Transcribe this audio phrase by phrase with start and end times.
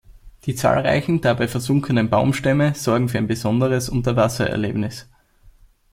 [0.47, 5.07] Die zahlreichen dabei versunkenen Baumstämme sorgen für ein besonderes Unterwasser-Erlebnis.